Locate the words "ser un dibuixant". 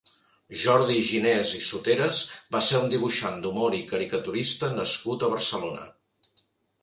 2.69-3.37